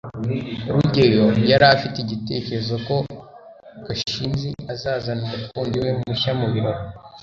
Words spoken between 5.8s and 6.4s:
we mushya